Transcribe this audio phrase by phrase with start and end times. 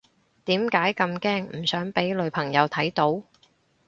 [0.45, 3.21] 點解咁驚唔想俾女朋友睇到？